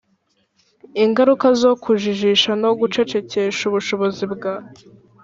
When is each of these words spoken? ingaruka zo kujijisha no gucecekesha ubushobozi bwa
ingaruka 1.03 1.47
zo 1.61 1.71
kujijisha 1.83 2.51
no 2.61 2.69
gucecekesha 2.79 3.61
ubushobozi 3.69 4.23
bwa 4.33 4.53